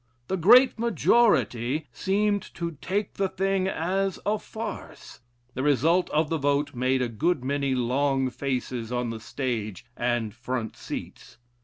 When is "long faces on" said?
7.75-9.11